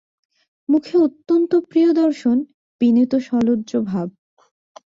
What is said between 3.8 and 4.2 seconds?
ভাব।